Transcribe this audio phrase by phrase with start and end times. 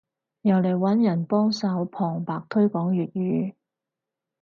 [0.41, 3.53] 又嚟揾人幫手旁白推廣粵語